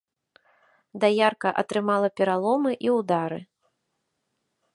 [1.03, 3.39] Даярка атрымалі пераломы і ўдары.